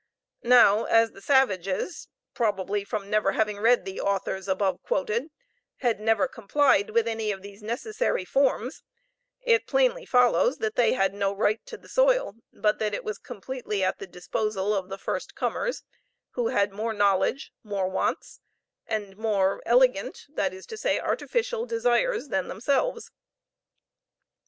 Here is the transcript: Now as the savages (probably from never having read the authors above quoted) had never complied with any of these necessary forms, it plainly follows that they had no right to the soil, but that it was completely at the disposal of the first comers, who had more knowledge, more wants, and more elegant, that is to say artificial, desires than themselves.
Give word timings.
Now 0.41 0.85
as 0.85 1.11
the 1.11 1.21
savages 1.21 2.07
(probably 2.33 2.83
from 2.83 3.07
never 3.07 3.33
having 3.33 3.59
read 3.59 3.85
the 3.85 4.01
authors 4.01 4.47
above 4.47 4.81
quoted) 4.81 5.29
had 5.75 5.99
never 5.99 6.27
complied 6.27 6.89
with 6.89 7.07
any 7.07 7.31
of 7.31 7.43
these 7.43 7.61
necessary 7.61 8.25
forms, 8.25 8.81
it 9.41 9.67
plainly 9.67 10.07
follows 10.07 10.57
that 10.57 10.73
they 10.75 10.93
had 10.93 11.13
no 11.13 11.31
right 11.31 11.63
to 11.67 11.77
the 11.77 11.87
soil, 11.87 12.33
but 12.51 12.79
that 12.79 12.95
it 12.95 13.03
was 13.03 13.19
completely 13.19 13.83
at 13.83 13.99
the 13.99 14.07
disposal 14.07 14.73
of 14.73 14.89
the 14.89 14.97
first 14.97 15.35
comers, 15.35 15.83
who 16.31 16.47
had 16.47 16.73
more 16.73 16.93
knowledge, 16.93 17.53
more 17.61 17.87
wants, 17.87 18.39
and 18.87 19.17
more 19.17 19.61
elegant, 19.67 20.25
that 20.29 20.51
is 20.51 20.65
to 20.65 20.77
say 20.77 20.99
artificial, 20.99 21.67
desires 21.67 22.29
than 22.29 22.47
themselves. 22.47 23.11